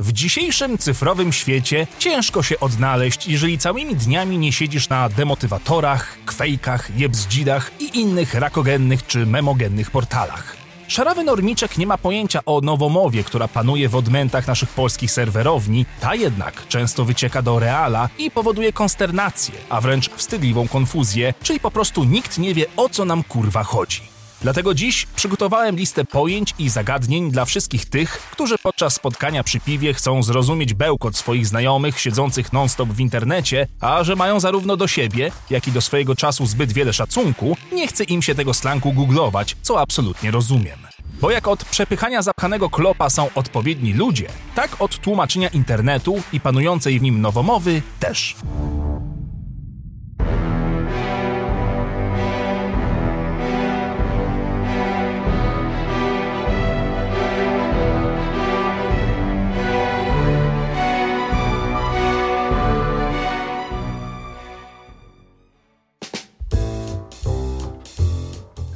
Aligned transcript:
W 0.00 0.12
dzisiejszym 0.12 0.78
cyfrowym 0.78 1.32
świecie 1.32 1.86
ciężko 1.98 2.42
się 2.42 2.60
odnaleźć, 2.60 3.26
jeżeli 3.26 3.58
całymi 3.58 3.96
dniami 3.96 4.38
nie 4.38 4.52
siedzisz 4.52 4.88
na 4.88 5.08
demotywatorach, 5.08 6.18
kwejkach, 6.26 6.98
jebzdzidach 6.98 7.70
i 7.80 7.98
innych 7.98 8.34
rakogennych 8.34 9.06
czy 9.06 9.26
memogennych 9.26 9.90
portalach. 9.90 10.56
Szarawy 10.88 11.24
normiczek 11.24 11.78
nie 11.78 11.86
ma 11.86 11.98
pojęcia 11.98 12.40
o 12.46 12.60
nowomowie, 12.60 13.24
która 13.24 13.48
panuje 13.48 13.88
w 13.88 13.96
odmętach 13.96 14.46
naszych 14.46 14.68
polskich 14.68 15.10
serwerowni, 15.10 15.86
ta 16.00 16.14
jednak 16.14 16.68
często 16.68 17.04
wycieka 17.04 17.42
do 17.42 17.58
reala 17.58 18.08
i 18.18 18.30
powoduje 18.30 18.72
konsternację, 18.72 19.54
a 19.68 19.80
wręcz 19.80 20.10
wstydliwą 20.10 20.68
konfuzję, 20.68 21.34
czyli 21.42 21.60
po 21.60 21.70
prostu 21.70 22.04
nikt 22.04 22.38
nie 22.38 22.54
wie 22.54 22.66
o 22.76 22.88
co 22.88 23.04
nam 23.04 23.24
kurwa 23.24 23.62
chodzi. 23.62 24.09
Dlatego 24.42 24.74
dziś 24.74 25.06
przygotowałem 25.16 25.76
listę 25.76 26.04
pojęć 26.04 26.54
i 26.58 26.68
zagadnień 26.68 27.30
dla 27.30 27.44
wszystkich 27.44 27.86
tych, 27.86 28.18
którzy 28.18 28.58
podczas 28.58 28.94
spotkania 28.94 29.44
przy 29.44 29.60
piwie 29.60 29.94
chcą 29.94 30.22
zrozumieć 30.22 30.74
bełkot 30.74 31.16
swoich 31.16 31.46
znajomych 31.46 32.00
siedzących 32.00 32.52
non-stop 32.52 32.88
w 32.88 33.00
internecie, 33.00 33.66
a 33.80 34.04
że 34.04 34.16
mają 34.16 34.40
zarówno 34.40 34.76
do 34.76 34.88
siebie, 34.88 35.32
jak 35.50 35.68
i 35.68 35.72
do 35.72 35.80
swojego 35.80 36.14
czasu 36.14 36.46
zbyt 36.46 36.72
wiele 36.72 36.92
szacunku, 36.92 37.56
nie 37.72 37.88
chce 37.88 38.04
im 38.04 38.22
się 38.22 38.34
tego 38.34 38.54
slangu 38.54 38.92
googlować, 38.92 39.56
co 39.62 39.80
absolutnie 39.80 40.30
rozumiem. 40.30 40.78
Bo 41.20 41.30
jak 41.30 41.48
od 41.48 41.64
przepychania 41.64 42.22
zapchanego 42.22 42.70
klopa 42.70 43.10
są 43.10 43.28
odpowiedni 43.34 43.92
ludzie, 43.92 44.28
tak 44.54 44.80
od 44.82 44.98
tłumaczenia 44.98 45.48
internetu 45.48 46.22
i 46.32 46.40
panującej 46.40 46.98
w 46.98 47.02
nim 47.02 47.20
nowomowy 47.20 47.82
też. 48.00 48.36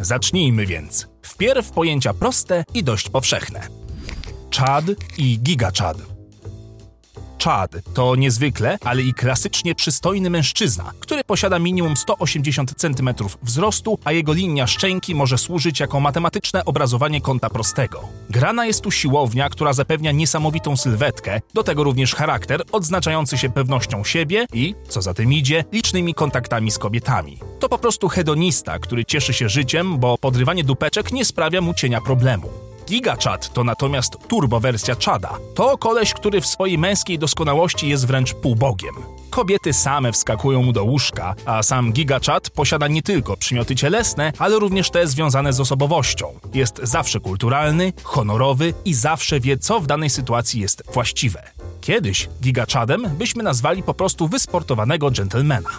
Zacznijmy 0.05 0.67
więc. 0.67 1.09
Wpierw 1.23 1.71
pojęcia 1.71 2.15
proste 2.15 2.65
i 2.75 2.85
dość 2.85 3.09
powszechne. 3.09 3.61
Chad 4.57 4.85
i 5.19 5.39
gigachad. 5.39 6.14
Chad 7.45 7.77
to 7.95 8.17
niezwykle, 8.17 8.79
ale 8.85 9.03
i 9.03 9.15
klasycznie 9.15 9.75
przystojny 9.75 10.31
mężczyzna, 10.31 10.93
który 11.01 11.25
posiada 11.25 11.59
minimum 11.59 11.97
180 11.97 12.75
cm 12.77 13.15
wzrostu, 13.43 13.99
a 14.05 14.13
jego 14.13 14.33
linia 14.33 14.67
szczęki 14.67 15.15
może 15.15 15.39
służyć 15.39 15.81
jako 15.81 16.01
matematyczne 16.01 16.65
obrazowanie 16.65 17.21
kąta 17.21 17.51
prostego. 17.51 18.09
Grana 18.31 18.67
jest 18.67 18.81
tu 18.81 18.91
siłownia, 18.91 19.49
która 19.49 19.73
zapewnia 19.73 20.13
niesamowitą 20.13 20.77
sylwetkę, 20.77 21.41
do 21.55 21.63
tego 21.63 21.85
również 21.85 22.15
charakter 22.15 22.63
odznaczający 22.73 23.39
się 23.39 23.51
pewnością 23.51 24.05
siebie 24.05 24.47
i, 24.53 24.75
co 24.89 25.03
za 25.03 25.15
tym 25.15 25.33
idzie, 25.33 25.65
licznymi 25.73 26.15
kontaktami 26.15 26.71
z 26.71 26.79
kobietami. 26.79 27.39
To 27.61 27.69
po 27.69 27.79
prostu 27.79 28.09
hedonista, 28.09 28.79
który 28.79 29.05
cieszy 29.05 29.33
się 29.33 29.49
życiem, 29.49 29.99
bo 29.99 30.19
podrywanie 30.19 30.65
dupeczek 30.65 31.13
nie 31.13 31.25
sprawia 31.25 31.61
mu 31.61 31.75
cienia 31.75 32.01
problemu. 32.01 32.64
GigaChad 32.87 33.53
to 33.53 33.65
natomiast 33.65 34.19
turbowersja 34.29 34.95
Chada. 35.05 35.39
To 35.55 35.79
koleś, 35.79 36.15
który 36.15 36.41
w 36.41 36.47
swojej 36.47 36.79
męskiej 36.79 37.19
doskonałości 37.19 37.89
jest 37.89 38.07
wręcz 38.07 38.35
półbogiem. 38.35 38.95
Kobiety 39.31 39.73
same 39.73 40.13
wskakują 40.13 40.63
mu 40.63 40.73
do 40.73 40.85
łóżka, 40.85 41.35
a 41.47 41.63
sam 41.63 41.93
GigaChad 41.93 42.51
posiada 42.51 42.89
nie 42.89 43.03
tylko 43.03 43.37
przymioty 43.37 43.77
cielesne, 43.77 44.33
ale 44.39 44.59
również 44.59 44.91
te 44.91 45.07
związane 45.07 45.53
z 45.53 45.61
osobowością. 45.61 46.27
Jest 46.55 46.81
zawsze 46.83 47.21
kulturalny, 47.21 47.93
honorowy 48.03 48.75
i 48.85 48.95
zawsze 48.95 49.41
wie, 49.41 49.59
co 49.59 49.81
w 49.81 49.87
danej 49.87 50.11
sytuacji 50.11 50.61
jest 50.61 50.83
właściwe. 50.93 51.43
Kiedyś 51.81 52.29
GigaChadem 52.43 53.03
byśmy 53.19 53.43
nazwali 53.43 53.83
po 53.83 53.95
prostu 53.95 54.29
wysportowanego 54.29 55.11
dżentelmena. 55.11 55.71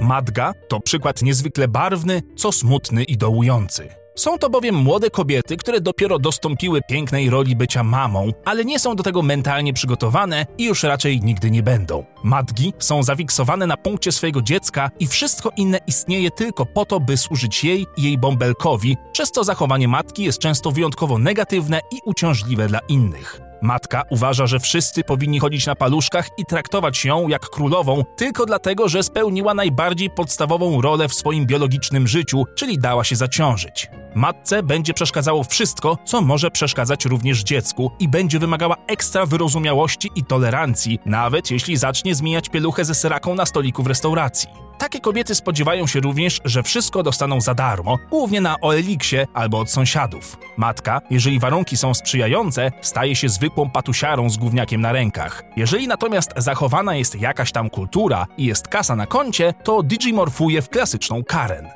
Madga 0.00 0.52
to 0.68 0.80
przykład 0.80 1.22
niezwykle 1.22 1.68
barwny, 1.68 2.22
co 2.36 2.52
smutny 2.52 3.04
i 3.04 3.16
dołujący. 3.16 3.88
Są 4.18 4.38
to 4.38 4.50
bowiem 4.50 4.74
młode 4.74 5.10
kobiety, 5.10 5.56
które 5.56 5.80
dopiero 5.80 6.18
dostąpiły 6.18 6.80
pięknej 6.88 7.30
roli 7.30 7.56
bycia 7.56 7.82
mamą, 7.82 8.30
ale 8.44 8.64
nie 8.64 8.78
są 8.78 8.96
do 8.96 9.02
tego 9.02 9.22
mentalnie 9.22 9.72
przygotowane 9.72 10.46
i 10.58 10.64
już 10.64 10.82
raczej 10.82 11.20
nigdy 11.20 11.50
nie 11.50 11.62
będą. 11.62 12.04
Matki 12.24 12.72
są 12.78 13.02
zafiksowane 13.02 13.66
na 13.66 13.76
punkcie 13.76 14.12
swojego 14.12 14.42
dziecka 14.42 14.90
i 15.00 15.06
wszystko 15.06 15.50
inne 15.56 15.80
istnieje 15.86 16.30
tylko 16.30 16.66
po 16.66 16.84
to, 16.84 17.00
by 17.00 17.16
służyć 17.16 17.64
jej 17.64 17.86
i 17.96 18.02
jej 18.02 18.18
bąbelkowi, 18.18 18.96
przez 19.12 19.30
co 19.30 19.44
zachowanie 19.44 19.88
matki 19.88 20.24
jest 20.24 20.38
często 20.38 20.70
wyjątkowo 20.70 21.18
negatywne 21.18 21.80
i 21.92 21.96
uciążliwe 22.04 22.68
dla 22.68 22.80
innych. 22.88 23.47
Matka 23.62 24.02
uważa, 24.10 24.46
że 24.46 24.60
wszyscy 24.60 25.04
powinni 25.04 25.38
chodzić 25.38 25.66
na 25.66 25.74
paluszkach 25.74 26.28
i 26.38 26.44
traktować 26.44 27.04
ją 27.04 27.28
jak 27.28 27.48
królową 27.48 28.04
tylko 28.16 28.46
dlatego, 28.46 28.88
że 28.88 29.02
spełniła 29.02 29.54
najbardziej 29.54 30.10
podstawową 30.10 30.80
rolę 30.80 31.08
w 31.08 31.14
swoim 31.14 31.46
biologicznym 31.46 32.08
życiu, 32.08 32.44
czyli 32.54 32.78
dała 32.78 33.04
się 33.04 33.16
zaciążyć. 33.16 33.90
Matce 34.14 34.62
będzie 34.62 34.94
przeszkadzało 34.94 35.44
wszystko, 35.44 35.98
co 36.04 36.20
może 36.20 36.50
przeszkadzać 36.50 37.04
również 37.04 37.42
dziecku 37.42 37.90
i 37.98 38.08
będzie 38.08 38.38
wymagała 38.38 38.76
ekstra 38.86 39.26
wyrozumiałości 39.26 40.10
i 40.14 40.24
tolerancji, 40.24 41.00
nawet 41.06 41.50
jeśli 41.50 41.76
zacznie 41.76 42.14
zmieniać 42.14 42.48
pieluchę 42.48 42.84
ze 42.84 42.94
seraką 42.94 43.34
na 43.34 43.46
stoliku 43.46 43.82
w 43.82 43.86
restauracji. 43.86 44.67
Takie 44.78 45.00
kobiety 45.00 45.34
spodziewają 45.34 45.86
się 45.86 46.00
również, 46.00 46.40
że 46.44 46.62
wszystko 46.62 47.02
dostaną 47.02 47.40
za 47.40 47.54
darmo, 47.54 47.98
głównie 48.10 48.40
na 48.40 48.56
OLX 48.60 49.10
albo 49.34 49.58
od 49.58 49.70
sąsiadów. 49.70 50.36
Matka, 50.56 51.00
jeżeli 51.10 51.38
warunki 51.38 51.76
są 51.76 51.94
sprzyjające, 51.94 52.72
staje 52.80 53.16
się 53.16 53.28
zwykłą 53.28 53.70
patusiarą 53.70 54.30
z 54.30 54.36
gówniakiem 54.36 54.80
na 54.80 54.92
rękach. 54.92 55.44
Jeżeli 55.56 55.88
natomiast 55.88 56.30
zachowana 56.36 56.96
jest 56.96 57.20
jakaś 57.20 57.52
tam 57.52 57.70
kultura 57.70 58.26
i 58.36 58.44
jest 58.44 58.68
kasa 58.68 58.96
na 58.96 59.06
koncie, 59.06 59.54
to 59.64 59.82
digimorfuje 59.82 60.62
w 60.62 60.68
klasyczną 60.68 61.24
Karen. 61.24 61.68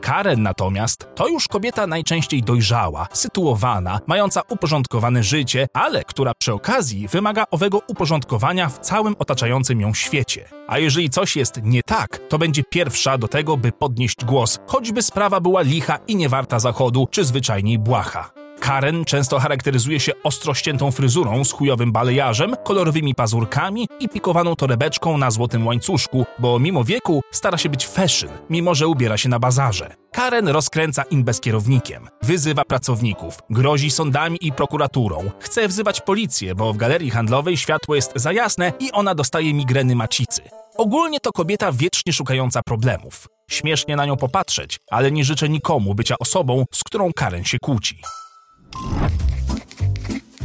Karen 0.00 0.42
natomiast 0.42 1.08
to 1.14 1.28
już 1.28 1.48
kobieta 1.48 1.86
najczęściej 1.86 2.42
dojrzała, 2.42 3.06
sytuowana, 3.12 4.00
mająca 4.06 4.42
uporządkowane 4.48 5.22
życie, 5.22 5.66
ale 5.72 6.04
która 6.04 6.32
przy 6.34 6.52
okazji 6.52 7.08
wymaga 7.08 7.44
owego 7.50 7.80
uporządkowania 7.88 8.68
w 8.68 8.78
całym 8.78 9.16
otaczającym 9.18 9.80
ją 9.80 9.94
świecie. 9.94 10.48
A 10.68 10.78
jeżeli 10.78 11.10
coś 11.10 11.36
jest 11.36 11.60
nie 11.62 11.82
tak, 11.82 12.18
to 12.28 12.38
będzie 12.38 12.64
pierwsza 12.64 13.18
do 13.18 13.28
tego, 13.28 13.56
by 13.56 13.72
podnieść 13.72 14.24
głos, 14.24 14.58
choćby 14.66 15.02
sprawa 15.02 15.40
była 15.40 15.62
licha 15.62 15.98
i 16.08 16.16
niewarta 16.16 16.58
zachodu, 16.58 17.08
czy 17.10 17.24
zwyczajniej 17.24 17.78
błaha. 17.78 18.45
Karen 18.60 19.04
często 19.04 19.38
charakteryzuje 19.38 20.00
się 20.00 20.12
ostro 20.22 20.54
ściętą 20.54 20.90
fryzurą 20.90 21.44
z 21.44 21.52
chujowym 21.52 21.92
balejarzem, 21.92 22.56
kolorowymi 22.64 23.14
pazurkami 23.14 23.88
i 24.00 24.08
pikowaną 24.08 24.56
torebeczką 24.56 25.18
na 25.18 25.30
złotym 25.30 25.66
łańcuszku, 25.66 26.26
bo 26.38 26.58
mimo 26.58 26.84
wieku 26.84 27.22
stara 27.30 27.58
się 27.58 27.68
być 27.68 27.86
fashion, 27.86 28.30
mimo 28.50 28.74
że 28.74 28.88
ubiera 28.88 29.16
się 29.16 29.28
na 29.28 29.38
bazarze. 29.38 29.94
Karen 30.12 30.48
rozkręca 30.48 31.02
im 31.02 31.24
bez 31.24 31.40
kierownikiem, 31.40 32.08
wyzywa 32.22 32.64
pracowników, 32.64 33.38
grozi 33.50 33.90
sądami 33.90 34.38
i 34.40 34.52
prokuraturą, 34.52 35.30
chce 35.40 35.68
wzywać 35.68 36.00
policję, 36.00 36.54
bo 36.54 36.72
w 36.72 36.76
galerii 36.76 37.10
handlowej 37.10 37.56
światło 37.56 37.94
jest 37.94 38.12
za 38.14 38.32
jasne 38.32 38.72
i 38.80 38.92
ona 38.92 39.14
dostaje 39.14 39.54
migreny 39.54 39.96
macicy. 39.96 40.42
Ogólnie 40.76 41.20
to 41.20 41.32
kobieta 41.32 41.72
wiecznie 41.72 42.12
szukająca 42.12 42.60
problemów. 42.62 43.28
Śmiesznie 43.50 43.96
na 43.96 44.06
nią 44.06 44.16
popatrzeć, 44.16 44.78
ale 44.90 45.10
nie 45.10 45.24
życzę 45.24 45.48
nikomu 45.48 45.94
bycia 45.94 46.14
osobą, 46.18 46.64
z 46.74 46.84
którą 46.84 47.10
Karen 47.16 47.44
się 47.44 47.58
kłóci. 47.58 47.98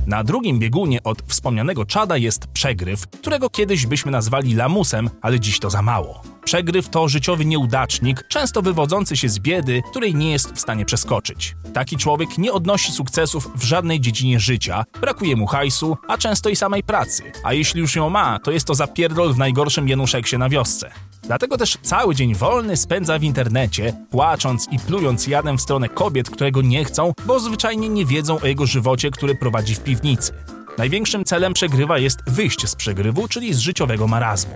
Na 0.07 0.23
drugim 0.23 0.59
biegunie 0.59 1.03
od 1.03 1.21
wspomnianego 1.21 1.85
czada 1.85 2.17
jest 2.17 2.47
przegryw, 2.47 3.07
którego 3.07 3.49
kiedyś 3.49 3.85
byśmy 3.85 4.11
nazwali 4.11 4.55
lamusem, 4.55 5.09
ale 5.21 5.39
dziś 5.39 5.59
to 5.59 5.69
za 5.69 5.81
mało. 5.81 6.21
Przegryw 6.43 6.89
to 6.89 7.07
życiowy 7.07 7.45
nieudacznik, 7.45 8.23
często 8.27 8.61
wywodzący 8.61 9.17
się 9.17 9.29
z 9.29 9.39
biedy, 9.39 9.81
której 9.91 10.15
nie 10.15 10.31
jest 10.31 10.51
w 10.53 10.59
stanie 10.59 10.85
przeskoczyć. 10.85 11.55
Taki 11.73 11.97
człowiek 11.97 12.37
nie 12.37 12.53
odnosi 12.53 12.91
sukcesów 12.91 13.49
w 13.55 13.63
żadnej 13.63 14.01
dziedzinie 14.01 14.39
życia, 14.39 14.83
brakuje 15.01 15.35
mu 15.35 15.47
hajsu, 15.47 15.97
a 16.07 16.17
często 16.17 16.49
i 16.49 16.55
samej 16.55 16.83
pracy, 16.83 17.23
a 17.43 17.53
jeśli 17.53 17.81
już 17.81 17.95
ją 17.95 18.09
ma, 18.09 18.39
to 18.39 18.51
jest 18.51 18.67
to 18.67 18.75
zapierdol 18.75 19.33
w 19.33 19.37
najgorszym 19.37 19.87
Januszeksie 19.87 20.37
na 20.37 20.49
wiosce. 20.49 20.91
Dlatego 21.21 21.57
też 21.57 21.77
cały 21.81 22.15
dzień 22.15 22.35
wolny 22.35 22.77
spędza 22.77 23.19
w 23.19 23.23
internecie, 23.23 23.93
płacząc 24.11 24.67
i 24.71 24.79
plując 24.79 25.27
jadem 25.27 25.57
w 25.57 25.61
stronę 25.61 25.89
kobiet, 25.89 26.29
którego 26.29 26.61
nie 26.61 26.85
chcą, 26.85 27.13
bo 27.25 27.39
zwyczajnie 27.39 27.89
nie 27.89 28.05
wiedzą 28.05 28.39
o 28.39 28.47
jego 28.47 28.65
żywocie, 28.65 29.11
który 29.11 29.35
prowadzi 29.35 29.75
w 29.75 29.79
piwnicy. 29.79 30.33
Największym 30.77 31.25
celem 31.25 31.53
przegrywa 31.53 31.97
jest 31.97 32.29
wyjść 32.29 32.67
z 32.67 32.75
przegrywu, 32.75 33.27
czyli 33.27 33.53
z 33.53 33.59
życiowego 33.59 34.07
marazmu. 34.07 34.53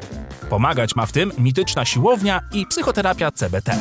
Pomagać 0.49 0.95
ma 0.95 1.05
w 1.05 1.11
tym 1.11 1.31
mityczna 1.37 1.85
siłownia 1.85 2.41
i 2.53 2.65
psychoterapia 2.65 3.31
CBT. 3.31 3.77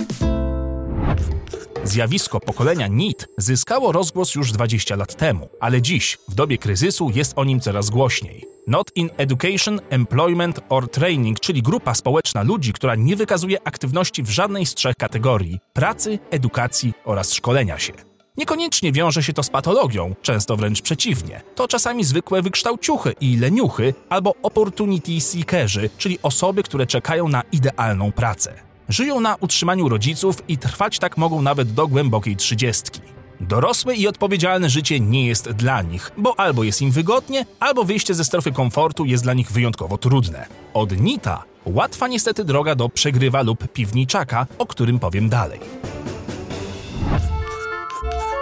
Zjawisko 1.84 2.40
pokolenia 2.40 2.86
NIT 2.86 3.28
zyskało 3.38 3.92
rozgłos 3.92 4.34
już 4.34 4.52
20 4.52 4.96
lat 4.96 5.14
temu, 5.16 5.48
ale 5.60 5.82
dziś, 5.82 6.18
w 6.28 6.34
dobie 6.34 6.58
kryzysu, 6.58 7.10
jest 7.14 7.32
o 7.36 7.44
nim 7.44 7.60
coraz 7.60 7.90
głośniej. 7.90 8.44
Not 8.66 8.90
in 8.96 9.10
Education, 9.16 9.80
Employment 9.90 10.60
or 10.68 10.90
Training, 10.90 11.40
czyli 11.40 11.62
grupa 11.62 11.94
społeczna 11.94 12.42
ludzi, 12.42 12.72
która 12.72 12.94
nie 12.94 13.16
wykazuje 13.16 13.58
aktywności 13.64 14.22
w 14.22 14.30
żadnej 14.30 14.66
z 14.66 14.74
trzech 14.74 14.96
kategorii 14.96 15.58
pracy, 15.72 16.18
edukacji 16.30 16.92
oraz 17.04 17.32
szkolenia 17.32 17.78
się. 17.78 17.92
Niekoniecznie 18.36 18.92
wiąże 18.92 19.22
się 19.22 19.32
to 19.32 19.42
z 19.42 19.50
patologią, 19.50 20.14
często 20.22 20.56
wręcz 20.56 20.82
przeciwnie. 20.82 21.42
To 21.54 21.68
czasami 21.68 22.04
zwykłe 22.04 22.42
wykształciuchy 22.42 23.12
i 23.20 23.36
leniuchy 23.36 23.94
albo 24.08 24.34
opportunity 24.42 25.20
seekerzy, 25.20 25.90
czyli 25.98 26.18
osoby, 26.22 26.62
które 26.62 26.86
czekają 26.86 27.28
na 27.28 27.42
idealną 27.52 28.12
pracę. 28.12 28.73
Żyją 28.88 29.20
na 29.20 29.36
utrzymaniu 29.40 29.88
rodziców 29.88 30.42
i 30.48 30.58
trwać 30.58 30.98
tak 30.98 31.16
mogą 31.16 31.42
nawet 31.42 31.72
do 31.72 31.88
głębokiej 31.88 32.36
trzydziestki. 32.36 33.00
Dorosłe 33.40 33.94
i 33.94 34.08
odpowiedzialne 34.08 34.70
życie 34.70 35.00
nie 35.00 35.26
jest 35.26 35.50
dla 35.50 35.82
nich, 35.82 36.10
bo 36.16 36.40
albo 36.40 36.64
jest 36.64 36.82
im 36.82 36.90
wygodnie, 36.90 37.46
albo 37.60 37.84
wyjście 37.84 38.14
ze 38.14 38.24
strefy 38.24 38.52
komfortu 38.52 39.04
jest 39.04 39.22
dla 39.22 39.34
nich 39.34 39.52
wyjątkowo 39.52 39.98
trudne. 39.98 40.46
Od 40.74 41.00
Nita 41.00 41.44
łatwa 41.66 42.08
niestety 42.08 42.44
droga 42.44 42.74
do 42.74 42.88
przegrywa 42.88 43.42
lub 43.42 43.68
piwniczaka, 43.72 44.46
o 44.58 44.66
którym 44.66 44.98
powiem 44.98 45.28
dalej. 45.28 45.60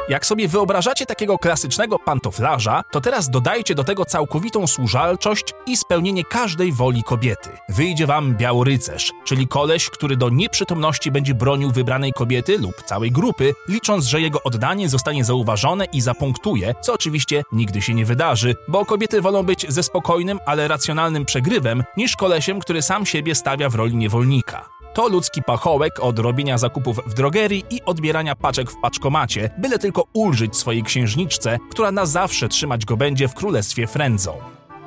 Jak 0.08 0.26
sobie 0.26 0.48
wyobrażacie 0.48 1.06
takiego 1.06 1.38
klasycznego 1.38 1.98
pantoflarza, 1.98 2.84
to 2.90 3.00
teraz 3.00 3.30
dodajcie 3.30 3.74
do 3.74 3.84
tego 3.84 4.04
całkowitą 4.04 4.66
służalczość 4.66 5.44
i 5.66 5.76
spełnienie 5.76 6.24
każdej 6.24 6.72
woli 6.72 7.02
kobiety. 7.02 7.50
Wyjdzie 7.68 8.06
wam 8.06 8.36
białorycerz, 8.36 9.12
czyli 9.24 9.48
koleś, 9.48 9.90
który 9.90 10.16
do 10.16 10.28
nieprzytomności 10.28 11.10
będzie 11.10 11.34
bronił 11.34 11.70
wybranej 11.70 12.12
kobiety 12.12 12.58
lub 12.58 12.82
całej 12.82 13.12
grupy, 13.12 13.54
licząc, 13.68 14.04
że 14.04 14.20
jego 14.20 14.42
oddanie 14.42 14.88
zostanie 14.88 15.24
zauważone 15.24 15.84
i 15.84 16.00
zapunktuje, 16.00 16.74
co 16.80 16.92
oczywiście 16.92 17.42
nigdy 17.52 17.82
się 17.82 17.94
nie 17.94 18.04
wydarzy, 18.04 18.56
bo 18.68 18.84
kobiety 18.84 19.20
wolą 19.20 19.42
być 19.42 19.66
ze 19.68 19.82
spokojnym, 19.82 20.38
ale 20.46 20.68
racjonalnym 20.68 21.24
przegrywem, 21.24 21.84
niż 21.96 22.16
kolesiem, 22.16 22.60
który 22.60 22.82
sam 22.82 23.06
siebie 23.06 23.34
stawia 23.34 23.68
w 23.68 23.74
roli 23.74 23.96
niewolnika. 23.96 24.81
To 24.94 25.08
ludzki 25.08 25.42
pachołek 25.42 26.00
od 26.00 26.18
robienia 26.18 26.58
zakupów 26.58 27.00
w 27.06 27.14
drogerii 27.14 27.64
i 27.70 27.82
odbierania 27.82 28.36
paczek 28.36 28.70
w 28.70 28.80
paczkomacie, 28.80 29.50
byle 29.58 29.78
tylko 29.78 30.04
ulżyć 30.12 30.56
swojej 30.56 30.82
księżniczce, 30.82 31.58
która 31.70 31.92
na 31.92 32.06
zawsze 32.06 32.48
trzymać 32.48 32.84
go 32.84 32.96
będzie 32.96 33.28
w 33.28 33.34
królestwie 33.34 33.86
frędzą. 33.86 34.38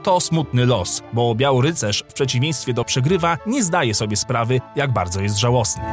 To 0.03 0.19
smutny 0.19 0.65
los, 0.65 1.03
bo 1.13 1.35
biały 1.35 1.63
rycerz 1.63 2.03
w 2.07 2.13
przeciwieństwie 2.13 2.73
do 2.73 2.83
przegrywa 2.83 3.37
nie 3.47 3.63
zdaje 3.63 3.93
sobie 3.93 4.17
sprawy, 4.17 4.61
jak 4.75 4.93
bardzo 4.93 5.21
jest 5.21 5.37
żałosny. 5.37 5.83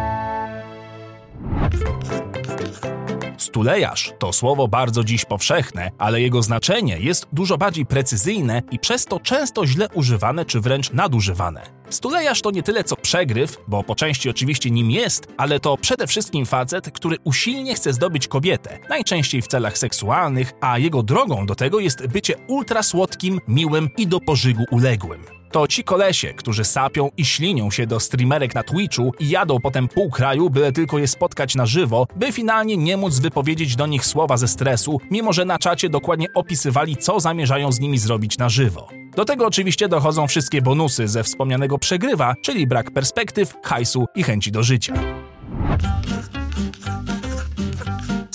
Stulejarz 3.43 4.13
to 4.19 4.33
słowo 4.33 4.69
bardzo 4.69 5.05
dziś 5.05 5.25
powszechne, 5.25 5.91
ale 5.99 6.21
jego 6.21 6.43
znaczenie 6.43 6.99
jest 6.99 7.27
dużo 7.33 7.59
bardziej 7.59 7.87
precyzyjne 7.87 8.63
i 8.71 8.79
przez 8.79 9.05
to 9.05 9.21
często 9.21 9.67
źle 9.67 9.89
używane 9.95 10.45
czy 10.45 10.61
wręcz 10.61 10.93
nadużywane. 10.93 11.63
Stulejarz 11.91 12.43
to 12.43 12.51
nie 12.51 12.63
tyle 12.63 12.85
co 12.85 12.97
przegryw, 12.97 13.57
bo 13.69 13.85
po 13.85 13.95
części 13.95 14.31
oczywiście 14.31 14.71
nim 14.71 14.91
jest, 14.91 15.29
ale 15.37 15.61
to 15.61 15.77
przede 15.77 16.07
wszystkim 16.07 16.47
facet, 16.47 16.91
który 16.91 17.17
usilnie 17.25 17.75
chce 17.75 17.93
zdobyć 17.93 18.29
kobietę, 18.29 18.79
najczęściej 18.89 19.43
w 19.43 19.47
celach 19.47 19.79
seksualnych, 19.79 20.53
a 20.61 20.79
jego 20.79 21.03
drogą 21.03 21.47
do 21.47 21.55
tego 21.55 21.81
jest 21.81 22.07
bycie 22.07 22.35
ultrasłodkim, 22.49 23.41
miłym 23.49 23.89
i 23.97 24.07
do 24.07 24.21
pożygu 24.21 24.65
uległym. 24.71 25.42
To 25.53 25.67
ci 25.67 25.85
kolesie, 25.85 26.35
którzy 26.35 26.65
sapią 26.65 27.11
i 27.17 27.25
ślinią 27.25 27.71
się 27.71 27.87
do 27.87 28.01
streamerek 28.01 28.55
na 28.55 28.63
Twitchu 28.63 29.13
i 29.21 29.29
jadą 29.29 29.61
potem 29.61 29.89
pół 29.89 30.11
kraju, 30.11 30.51
byle 30.51 30.73
tylko 30.73 30.99
je 30.99 31.09
spotkać 31.09 31.55
na 31.55 31.67
żywo, 31.67 32.07
by 32.17 32.33
finalnie 32.33 32.77
nie 32.77 32.97
móc 32.97 33.19
wypowiedzieć 33.19 33.77
do 33.77 33.87
nich 33.87 34.07
słowa 34.07 34.37
ze 34.37 34.49
stresu, 34.49 35.01
mimo 35.11 35.33
że 35.33 35.45
na 35.45 35.59
czacie 35.59 35.89
dokładnie 35.89 36.27
opisywali, 36.35 36.97
co 36.97 37.21
zamierzają 37.21 37.73
z 37.73 37.81
nimi 37.81 37.99
zrobić 37.99 38.39
na 38.39 38.49
żywo. 38.49 38.89
Do 39.17 39.25
tego 39.25 39.47
oczywiście 39.47 39.89
dochodzą 39.89 40.27
wszystkie 40.27 40.63
bonusy 40.63 41.09
ze 41.09 41.23
wspomnianego 41.23 41.79
przegrywa, 41.79 42.35
czyli 42.43 42.67
brak 42.67 42.91
perspektyw, 42.91 43.55
hajsu 43.63 44.07
i 44.15 44.23
chęci 44.23 44.53
do 44.53 44.63
życia. 44.63 44.95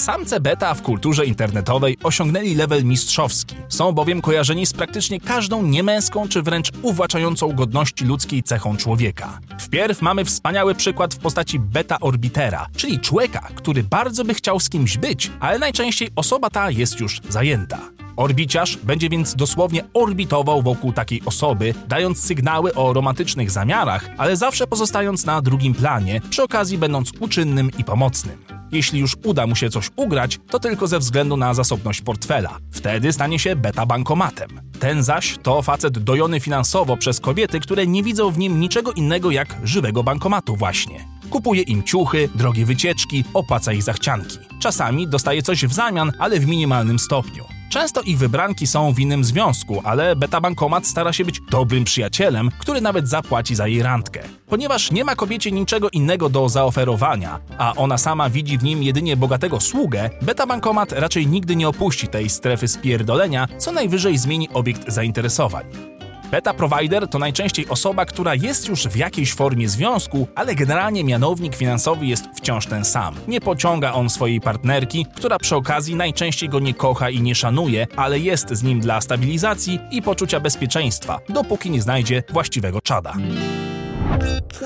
Samce 0.07 0.39
beta 0.39 0.73
w 0.73 0.81
kulturze 0.81 1.25
internetowej 1.25 1.97
osiągnęli 2.03 2.55
level 2.55 2.85
mistrzowski. 2.85 3.55
Są 3.69 3.91
bowiem 3.91 4.21
kojarzeni 4.21 4.65
z 4.65 4.73
praktycznie 4.73 5.19
każdą 5.19 5.63
niemęską 5.63 6.27
czy 6.27 6.41
wręcz 6.41 6.71
uwłaczającą 6.81 7.53
godności 7.53 8.05
ludzkiej 8.05 8.43
cechą 8.43 8.77
człowieka. 8.77 9.39
Wpierw 9.59 10.01
mamy 10.01 10.25
wspaniały 10.25 10.75
przykład 10.75 11.13
w 11.13 11.17
postaci 11.17 11.59
beta 11.59 11.99
orbitera, 11.99 12.67
czyli 12.75 12.99
człowieka, 12.99 13.47
który 13.55 13.83
bardzo 13.83 14.25
by 14.25 14.33
chciał 14.33 14.59
z 14.59 14.69
kimś 14.69 14.97
być, 14.97 15.31
ale 15.39 15.59
najczęściej 15.59 16.09
osoba 16.15 16.49
ta 16.49 16.71
jest 16.71 16.99
już 16.99 17.21
zajęta. 17.29 17.79
Orbiciarz 18.17 18.77
będzie 18.77 19.09
więc 19.09 19.35
dosłownie 19.35 19.83
orbitował 19.93 20.61
wokół 20.61 20.93
takiej 20.93 21.21
osoby, 21.25 21.73
dając 21.87 22.23
sygnały 22.23 22.73
o 22.73 22.93
romantycznych 22.93 23.51
zamiarach, 23.51 24.09
ale 24.17 24.37
zawsze 24.37 24.67
pozostając 24.67 25.25
na 25.25 25.41
drugim 25.41 25.73
planie, 25.73 26.21
przy 26.29 26.43
okazji 26.43 26.77
będąc 26.77 27.11
uczynnym 27.19 27.71
i 27.77 27.83
pomocnym. 27.83 28.37
Jeśli 28.71 28.99
już 28.99 29.15
uda 29.23 29.47
mu 29.47 29.55
się 29.55 29.69
coś 29.69 29.89
ugrać, 29.95 30.39
to 30.49 30.59
tylko 30.59 30.87
ze 30.87 30.99
względu 30.99 31.37
na 31.37 31.53
zasobność 31.53 32.01
portfela. 32.01 32.57
Wtedy 32.71 33.13
stanie 33.13 33.39
się 33.39 33.55
beta 33.55 33.85
bankomatem. 33.85 34.49
Ten 34.79 35.03
zaś 35.03 35.37
to 35.43 35.61
facet 35.61 35.99
dojony 35.99 36.39
finansowo 36.39 36.97
przez 36.97 37.19
kobiety, 37.19 37.59
które 37.59 37.87
nie 37.87 38.03
widzą 38.03 38.31
w 38.31 38.37
nim 38.37 38.59
niczego 38.59 38.91
innego 38.93 39.31
jak 39.31 39.57
żywego 39.63 40.03
bankomatu 40.03 40.55
właśnie. 40.55 41.07
Kupuje 41.29 41.61
im 41.61 41.83
ciuchy, 41.83 42.29
drogie 42.35 42.65
wycieczki, 42.65 43.23
opłaca 43.33 43.73
ich 43.73 43.83
zachcianki. 43.83 44.37
Czasami 44.59 45.07
dostaje 45.07 45.41
coś 45.41 45.65
w 45.65 45.73
zamian, 45.73 46.11
ale 46.19 46.39
w 46.39 46.47
minimalnym 46.47 46.99
stopniu. 46.99 47.56
Często 47.69 48.01
ich 48.01 48.17
wybranki 48.17 48.67
są 48.67 48.93
w 48.93 48.99
innym 48.99 49.23
związku, 49.23 49.81
ale 49.83 50.15
beta 50.15 50.41
bankomat 50.41 50.87
stara 50.87 51.13
się 51.13 51.25
być 51.25 51.41
dobrym 51.51 51.83
przyjacielem, 51.83 52.49
który 52.59 52.81
nawet 52.81 53.09
zapłaci 53.09 53.55
za 53.55 53.67
jej 53.67 53.83
randkę. 53.83 54.19
Ponieważ 54.47 54.91
nie 54.91 55.03
ma 55.03 55.15
kobiecie 55.15 55.51
niczego 55.51 55.89
innego 55.89 56.29
do 56.29 56.49
zaoferowania, 56.49 57.39
a 57.57 57.73
ona 57.75 57.97
sama 57.97 58.29
widzi 58.29 58.57
w 58.57 58.63
nim 58.63 58.83
jedynie 58.83 59.17
bogatego 59.17 59.59
sługę, 59.59 60.09
beta 60.21 60.47
bankomat 60.47 60.91
raczej 60.91 61.27
nigdy 61.27 61.55
nie 61.55 61.67
opuści 61.67 62.07
tej 62.07 62.29
strefy 62.29 62.67
spierdolenia, 62.67 63.47
co 63.57 63.71
najwyżej 63.71 64.17
zmieni 64.17 64.49
obiekt 64.53 64.91
zainteresowań. 64.91 65.96
Beta 66.31 66.53
provider 66.53 67.07
to 67.07 67.19
najczęściej 67.19 67.67
osoba, 67.67 68.05
która 68.05 68.35
jest 68.35 68.67
już 68.67 68.87
w 68.87 68.95
jakiejś 68.95 69.33
formie 69.33 69.69
związku, 69.69 70.27
ale 70.35 70.55
generalnie 70.55 71.03
mianownik 71.03 71.55
finansowy 71.55 72.05
jest 72.05 72.25
wciąż 72.35 72.65
ten 72.65 72.85
sam. 72.85 73.15
Nie 73.27 73.41
pociąga 73.41 73.93
on 73.93 74.09
swojej 74.09 74.41
partnerki, 74.41 75.05
która 75.15 75.39
przy 75.39 75.55
okazji 75.55 75.95
najczęściej 75.95 76.49
go 76.49 76.59
nie 76.59 76.73
kocha 76.73 77.09
i 77.09 77.21
nie 77.21 77.35
szanuje, 77.35 77.87
ale 77.95 78.19
jest 78.19 78.49
z 78.49 78.63
nim 78.63 78.79
dla 78.79 79.01
stabilizacji 79.01 79.79
i 79.91 80.01
poczucia 80.01 80.39
bezpieczeństwa, 80.39 81.19
dopóki 81.29 81.71
nie 81.71 81.81
znajdzie 81.81 82.23
właściwego 82.29 82.81
czada. 82.81 83.13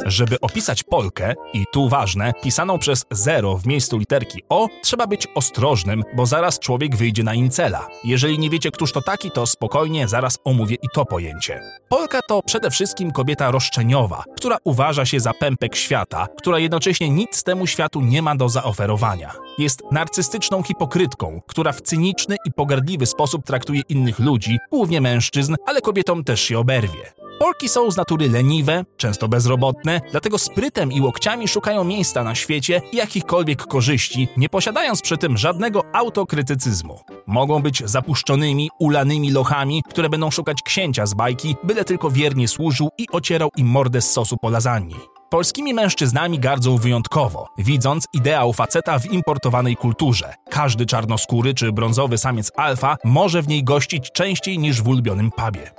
Żeby 0.05 0.39
opisać 0.39 0.83
Polkę, 0.83 1.33
i 1.53 1.65
tu 1.73 1.89
ważne, 1.89 2.33
pisaną 2.43 2.79
przez 2.79 3.05
zero 3.11 3.57
w 3.57 3.65
miejscu 3.65 3.97
literki 3.97 4.43
O, 4.49 4.67
trzeba 4.83 5.07
być 5.07 5.27
ostrożnym, 5.35 6.03
bo 6.15 6.25
zaraz 6.25 6.59
człowiek 6.59 6.95
wyjdzie 6.95 7.23
na 7.23 7.33
incela. 7.33 7.87
Jeżeli 8.03 8.39
nie 8.39 8.49
wiecie, 8.49 8.71
któż 8.71 8.91
to 8.91 9.01
taki, 9.01 9.31
to 9.31 9.47
spokojnie, 9.47 10.07
zaraz 10.07 10.37
omówię 10.43 10.75
i 10.75 10.87
to 10.93 11.05
pojęcie. 11.05 11.61
Polka 11.89 12.19
to 12.27 12.41
przede 12.43 12.69
wszystkim 12.71 13.11
kobieta 13.11 13.51
roszczeniowa, 13.51 14.23
która 14.35 14.57
uważa 14.63 15.05
się 15.05 15.19
za 15.19 15.33
pępek 15.33 15.75
świata, 15.75 16.27
która 16.37 16.59
jednocześnie 16.59 17.09
nic 17.09 17.43
temu 17.43 17.67
światu 17.67 18.01
nie 18.01 18.21
ma 18.21 18.35
do 18.35 18.49
zaoferowania. 18.49 19.31
Jest 19.57 19.81
narcystyczną 19.91 20.63
hipokrytką, 20.63 21.41
która 21.47 21.71
w 21.71 21.81
cyniczny 21.81 22.35
i 22.45 22.51
pogardliwy 22.51 23.05
sposób 23.05 23.45
traktuje 23.45 23.81
innych 23.89 24.19
ludzi, 24.19 24.57
głównie 24.71 25.01
mężczyzn, 25.01 25.55
ale 25.65 25.81
kobietom 25.81 26.23
też 26.23 26.41
się 26.41 26.59
oberwie. 26.59 27.20
Polki 27.41 27.69
są 27.69 27.91
z 27.91 27.97
natury 27.97 28.29
leniwe, 28.29 28.85
często 28.97 29.27
bezrobotne, 29.27 30.01
dlatego 30.11 30.37
sprytem 30.37 30.91
i 30.91 31.01
łokciami 31.01 31.47
szukają 31.47 31.83
miejsca 31.83 32.23
na 32.23 32.35
świecie 32.35 32.81
i 32.91 32.97
jakichkolwiek 32.97 33.67
korzyści, 33.67 34.27
nie 34.37 34.49
posiadając 34.49 35.01
przy 35.01 35.17
tym 35.17 35.37
żadnego 35.37 35.83
autokrytycyzmu. 35.93 36.99
Mogą 37.27 37.61
być 37.61 37.89
zapuszczonymi, 37.89 38.69
ulanymi 38.79 39.31
lochami, 39.31 39.83
które 39.89 40.09
będą 40.09 40.31
szukać 40.31 40.61
księcia 40.61 41.05
z 41.05 41.13
bajki, 41.13 41.55
byle 41.63 41.85
tylko 41.85 42.11
wiernie 42.11 42.47
służył 42.47 42.89
i 42.97 43.07
ocierał 43.11 43.49
im 43.57 43.67
mordę 43.67 44.01
z 44.01 44.11
sosu 44.11 44.37
po 44.41 44.49
lasagne. 44.49 44.95
Polskimi 45.29 45.73
mężczyznami 45.73 46.39
gardzą 46.39 46.77
wyjątkowo, 46.77 47.47
widząc 47.57 48.05
ideał 48.13 48.53
faceta 48.53 48.99
w 48.99 49.05
importowanej 49.05 49.75
kulturze. 49.75 50.33
Każdy 50.49 50.85
czarnoskóry 50.85 51.53
czy 51.53 51.71
brązowy 51.71 52.17
samiec 52.17 52.51
alfa 52.55 52.97
może 53.03 53.41
w 53.41 53.47
niej 53.47 53.63
gościć 53.63 54.11
częściej 54.11 54.59
niż 54.59 54.81
w 54.81 54.87
ulubionym 54.87 55.31
pubie. 55.31 55.71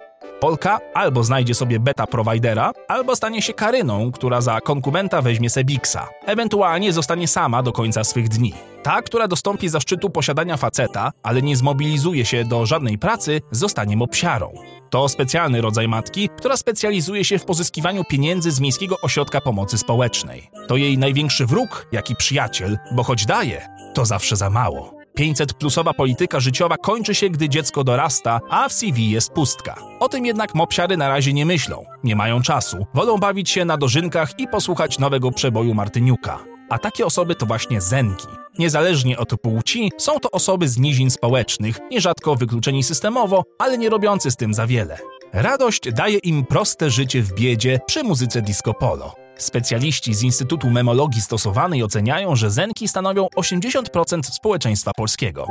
Polka 0.43 0.81
albo 0.95 1.25
znajdzie 1.25 1.55
sobie 1.55 1.81
beta 1.81 2.07
providera, 2.07 2.73
albo 2.89 3.17
stanie 3.17 3.43
się 3.43 3.53
Karyną, 3.53 4.13
która 4.13 4.41
za 4.41 4.61
konkubenta 4.61 5.23
weźmie 5.23 5.51
Sebiksa. 5.51 6.09
Ewentualnie 6.27 6.93
zostanie 6.93 7.29
sama 7.29 7.63
do 7.63 7.73
końca 7.73 8.05
swych 8.05 8.29
dni. 8.29 8.55
Ta, 8.83 9.03
która 9.03 9.29
dostąpi 9.29 9.69
zaszczytu 9.69 10.11
posiadania 10.11 10.57
faceta, 10.57 11.13
ale 11.23 11.43
nie 11.43 11.57
zmobilizuje 11.57 12.25
się 12.25 12.45
do 12.45 12.67
żadnej 12.67 12.99
pracy, 12.99 13.41
zostanie 13.51 13.97
mopsiarą. 13.97 14.53
To 14.91 15.09
specjalny 15.09 15.61
rodzaj 15.61 15.89
matki, 15.89 16.29
która 16.39 16.57
specjalizuje 16.57 17.25
się 17.25 17.39
w 17.39 17.45
pozyskiwaniu 17.45 18.05
pieniędzy 18.05 18.51
z 18.51 18.61
Miejskiego 18.61 18.97
Ośrodka 19.03 19.41
Pomocy 19.41 19.79
Społecznej. 19.79 20.51
To 20.69 20.77
jej 20.77 20.99
największy 20.99 21.47
wróg, 21.47 21.87
jak 21.93 22.11
i 22.11 22.17
przyjaciel, 22.17 22.79
bo 22.93 23.03
choć 23.03 23.27
daje, 23.27 23.69
to 23.95 24.05
zawsze 24.05 24.37
za 24.37 24.51
mało. 24.51 25.02
500-plusowa 25.19 25.95
polityka 25.95 26.41
życiowa 26.41 26.77
kończy 26.77 27.15
się, 27.15 27.31
gdy 27.31 27.49
dziecko 27.49 27.85
dorasta, 27.85 28.41
a 28.51 28.69
w 28.69 28.73
CV 28.73 29.11
jest 29.11 29.33
pustka. 29.33 29.77
O 30.01 30.09
tym 30.09 30.27
jednak 30.27 30.55
mopsiary 30.55 30.97
na 30.97 31.09
razie 31.09 31.33
nie 31.33 31.47
myślą. 31.47 31.85
Nie 32.05 32.17
mają 32.17 32.43
czasu. 32.43 32.87
Wolą 32.95 33.19
bawić 33.19 33.51
się 33.51 33.65
na 33.65 33.77
dożynkach 33.77 34.39
i 34.39 34.49
posłuchać 34.49 34.99
nowego 34.99 35.31
przeboju 35.31 35.75
Martyniuka. 35.75 36.45
a 36.71 36.79
takie 36.79 37.07
osoby 37.07 37.35
to 37.35 37.47
właśnie 37.47 37.81
zenki. 37.81 38.27
Niezależnie 38.59 39.19
od 39.19 39.41
płci, 39.41 39.91
są 39.99 40.19
to 40.19 40.31
osoby 40.31 40.69
z 40.69 40.79
nizin 40.79 41.11
społecznych, 41.11 41.79
nierzadko 41.91 42.37
wykluczeni 42.37 42.83
systemowo, 42.83 43.43
ale 43.59 43.79
nie 43.79 43.91
robiący 43.91 44.31
z 44.31 44.37
tym 44.37 44.55
za 44.55 44.67
wiele. 44.67 44.99
Radość 45.33 45.93
daje 45.93 46.19
im 46.19 46.47
proste 46.47 46.91
życie 46.91 47.23
w 47.23 47.33
biedzie 47.35 47.81
przy 47.87 48.03
muzyce 48.03 48.43
disco 48.43 48.75
polo. 48.75 49.15
Specjaliści 49.43 50.15
z 50.15 50.23
Instytutu 50.23 50.71
Memologii 50.71 51.21
Stosowanej 51.21 51.83
oceniają, 51.83 52.37
że 52.37 52.51
zenki 52.51 52.89
stanowią 52.89 53.27
80% 53.37 54.23
społeczeństwa 54.23 54.91
polskiego. 54.97 55.47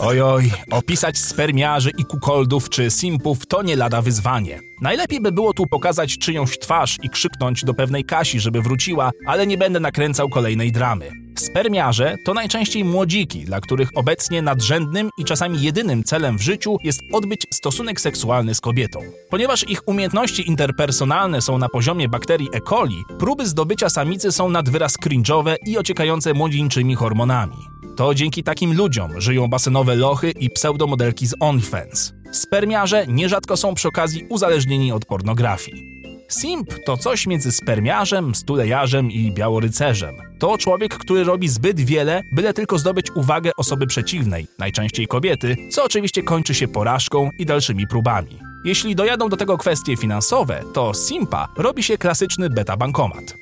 Ojoj, 0.00 0.50
opisać 0.70 1.18
spermiarzy 1.18 1.90
i 1.98 2.04
kukoldów 2.04 2.68
czy 2.68 2.90
simpów 2.90 3.46
to 3.46 3.62
nie 3.62 3.76
lada 3.76 4.02
wyzwanie. 4.02 4.60
Najlepiej 4.82 5.20
by 5.20 5.32
było 5.32 5.52
tu 5.52 5.66
pokazać 5.66 6.18
czyjąś 6.18 6.58
twarz 6.58 6.96
i 7.02 7.10
krzyknąć 7.10 7.64
do 7.64 7.74
pewnej 7.74 8.04
Kasi, 8.04 8.40
żeby 8.40 8.62
wróciła, 8.62 9.10
ale 9.26 9.46
nie 9.46 9.58
będę 9.58 9.80
nakręcał 9.80 10.28
kolejnej 10.28 10.72
dramy. 10.72 11.10
Spermiarze 11.40 12.16
to 12.24 12.34
najczęściej 12.34 12.84
młodziki, 12.84 13.44
dla 13.44 13.60
których 13.60 13.88
obecnie 13.94 14.42
nadrzędnym 14.42 15.10
i 15.18 15.24
czasami 15.24 15.62
jedynym 15.62 16.04
celem 16.04 16.38
w 16.38 16.42
życiu 16.42 16.76
jest 16.84 17.00
odbyć 17.12 17.46
stosunek 17.54 18.00
seksualny 18.00 18.54
z 18.54 18.60
kobietą. 18.60 19.00
Ponieważ 19.30 19.68
ich 19.68 19.88
umiejętności 19.88 20.48
interpersonalne 20.48 21.42
są 21.42 21.58
na 21.58 21.68
poziomie 21.68 22.08
bakterii 22.08 22.48
E. 22.52 22.60
coli, 22.60 23.04
próby 23.18 23.46
zdobycia 23.46 23.90
samicy 23.90 24.32
są 24.32 24.48
nad 24.48 24.68
wyraz 24.68 24.98
cringe'owe 24.98 25.54
i 25.66 25.78
ociekające 25.78 26.34
młodzieńczymi 26.34 26.94
hormonami. 26.94 27.56
To 27.96 28.14
dzięki 28.14 28.42
takim 28.42 28.76
ludziom 28.76 29.20
żyją 29.20 29.48
basenowe 29.48 29.94
lochy 29.94 30.30
i 30.30 30.50
pseudomodelki 30.50 31.26
z 31.26 31.34
OnlyFans. 31.40 32.12
Spermiarze 32.32 33.06
nierzadko 33.06 33.56
są 33.56 33.74
przy 33.74 33.88
okazji 33.88 34.26
uzależnieni 34.28 34.92
od 34.92 35.04
pornografii. 35.04 35.99
Simp 36.30 36.74
to 36.86 36.96
coś 36.96 37.26
między 37.26 37.52
spermiarzem, 37.52 38.34
stulejarzem 38.34 39.10
i 39.10 39.32
białorycerzem. 39.32 40.16
To 40.38 40.58
człowiek, 40.58 40.98
który 40.98 41.24
robi 41.24 41.48
zbyt 41.48 41.80
wiele, 41.80 42.22
byle 42.32 42.54
tylko 42.54 42.78
zdobyć 42.78 43.10
uwagę 43.10 43.50
osoby 43.56 43.86
przeciwnej, 43.86 44.46
najczęściej 44.58 45.06
kobiety, 45.06 45.56
co 45.70 45.84
oczywiście 45.84 46.22
kończy 46.22 46.54
się 46.54 46.68
porażką 46.68 47.30
i 47.38 47.46
dalszymi 47.46 47.86
próbami. 47.86 48.38
Jeśli 48.64 48.94
dojadą 48.94 49.28
do 49.28 49.36
tego 49.36 49.58
kwestie 49.58 49.96
finansowe, 49.96 50.62
to 50.74 50.94
Simpa 50.94 51.48
robi 51.56 51.82
się 51.82 51.98
klasyczny 51.98 52.50
beta 52.50 52.76
bankomat. 52.76 53.34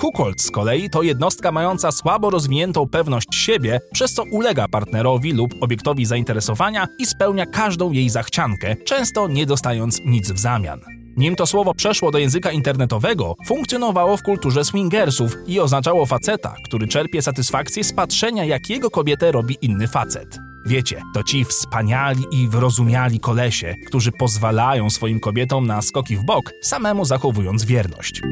Kukolt 0.00 0.42
z 0.42 0.50
kolei 0.50 0.90
to 0.90 1.02
jednostka 1.02 1.52
mająca 1.52 1.92
słabo 1.92 2.30
rozwiniętą 2.30 2.88
pewność 2.88 3.34
siebie, 3.34 3.80
przez 3.92 4.12
co 4.12 4.22
ulega 4.22 4.68
partnerowi 4.68 5.32
lub 5.32 5.54
obiektowi 5.60 6.06
zainteresowania 6.06 6.86
i 6.98 7.06
spełnia 7.06 7.46
każdą 7.46 7.92
jej 7.92 8.10
zachciankę, 8.10 8.76
często 8.76 9.28
nie 9.28 9.46
dostając 9.46 10.00
nic 10.04 10.32
w 10.32 10.38
zamian. 10.38 11.03
Nim 11.16 11.36
to 11.36 11.46
słowo 11.46 11.74
przeszło 11.74 12.10
do 12.10 12.18
języka 12.18 12.50
internetowego, 12.50 13.34
funkcjonowało 13.46 14.16
w 14.16 14.22
kulturze 14.22 14.64
swingersów 14.64 15.36
i 15.46 15.60
oznaczało 15.60 16.06
faceta, 16.06 16.54
który 16.64 16.88
czerpie 16.88 17.22
satysfakcję 17.22 17.84
z 17.84 17.92
patrzenia, 17.92 18.44
jak 18.44 18.70
jego 18.70 18.90
kobietę 18.90 19.32
robi 19.32 19.58
inny 19.62 19.88
facet. 19.88 20.38
Wiecie, 20.66 21.02
to 21.14 21.22
ci 21.22 21.44
wspaniali 21.44 22.24
i 22.30 22.48
wyrozumiali 22.48 23.20
kolesie, 23.20 23.74
którzy 23.86 24.12
pozwalają 24.12 24.90
swoim 24.90 25.20
kobietom 25.20 25.66
na 25.66 25.82
skoki 25.82 26.16
w 26.16 26.24
bok, 26.24 26.52
samemu 26.62 27.04
zachowując 27.04 27.64
wierność. 27.64 28.22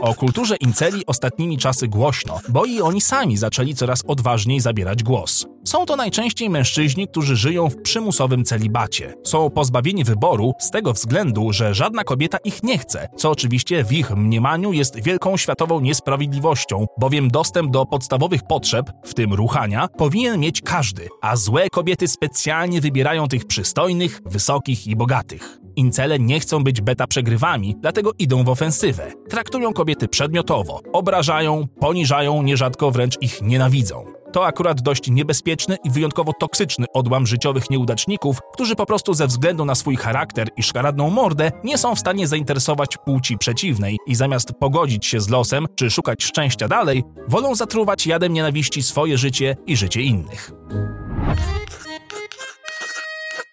O 0.00 0.14
kulturze 0.14 0.56
inceli 0.56 1.06
ostatnimi 1.06 1.58
czasy 1.58 1.88
głośno, 1.88 2.40
bo 2.48 2.64
i 2.64 2.80
oni 2.80 3.00
sami 3.00 3.36
zaczęli 3.36 3.74
coraz 3.74 4.02
odważniej 4.06 4.60
zabierać 4.60 5.02
głos. 5.02 5.46
Są 5.64 5.86
to 5.86 5.96
najczęściej 5.96 6.50
mężczyźni, 6.50 7.08
którzy 7.08 7.36
żyją 7.36 7.70
w 7.70 7.82
przymusowym 7.82 8.44
celibacie. 8.44 9.14
Są 9.24 9.50
pozbawieni 9.50 10.04
wyboru 10.04 10.52
z 10.58 10.70
tego 10.70 10.92
względu, 10.92 11.52
że 11.52 11.74
żadna 11.74 12.04
kobieta 12.04 12.38
ich 12.44 12.62
nie 12.62 12.78
chce, 12.78 13.08
co 13.16 13.30
oczywiście 13.30 13.84
w 13.84 13.92
ich 13.92 14.10
mniemaniu 14.10 14.72
jest 14.72 15.02
wielką 15.02 15.36
światową 15.36 15.80
niesprawiedliwością, 15.80 16.86
bowiem 16.98 17.30
dostęp 17.30 17.70
do 17.70 17.86
podstawowych 17.86 18.42
potrzeb, 18.48 18.90
w 19.04 19.14
tym 19.14 19.34
ruchania, 19.34 19.88
powinien 19.88 20.40
mieć 20.40 20.62
każdy, 20.62 21.08
a 21.22 21.36
złe 21.36 21.70
kobiety 21.70 22.08
specjalnie 22.08 22.80
wybierają 22.80 23.28
tych 23.28 23.46
przystojnych, 23.46 24.20
wysokich 24.24 24.86
i 24.86 24.96
bogatych. 24.96 25.65
Incele 25.76 26.18
nie 26.18 26.40
chcą 26.40 26.64
być 26.64 26.80
beta 26.80 27.06
przegrywami, 27.06 27.76
dlatego 27.80 28.10
idą 28.18 28.44
w 28.44 28.48
ofensywę. 28.48 29.12
Traktują 29.28 29.72
kobiety 29.72 30.08
przedmiotowo, 30.08 30.80
obrażają, 30.92 31.66
poniżają, 31.80 32.42
nierzadko 32.42 32.90
wręcz 32.90 33.22
ich 33.22 33.42
nienawidzą. 33.42 34.04
To 34.32 34.46
akurat 34.46 34.80
dość 34.80 35.10
niebezpieczny 35.10 35.76
i 35.84 35.90
wyjątkowo 35.90 36.32
toksyczny 36.40 36.86
odłam 36.94 37.26
życiowych 37.26 37.70
nieudaczników, 37.70 38.38
którzy 38.52 38.76
po 38.76 38.86
prostu 38.86 39.14
ze 39.14 39.26
względu 39.26 39.64
na 39.64 39.74
swój 39.74 39.96
charakter 39.96 40.48
i 40.56 40.62
szkaradną 40.62 41.10
mordę 41.10 41.52
nie 41.64 41.78
są 41.78 41.94
w 41.94 41.98
stanie 41.98 42.26
zainteresować 42.26 42.96
płci 42.96 43.38
przeciwnej 43.38 43.96
i 44.06 44.14
zamiast 44.14 44.52
pogodzić 44.52 45.06
się 45.06 45.20
z 45.20 45.28
losem 45.28 45.66
czy 45.74 45.90
szukać 45.90 46.24
szczęścia 46.24 46.68
dalej, 46.68 47.04
wolą 47.28 47.54
zatruwać 47.54 48.06
jadem 48.06 48.32
nienawiści 48.32 48.82
swoje 48.82 49.18
życie 49.18 49.56
i 49.66 49.76
życie 49.76 50.02
innych. 50.02 50.52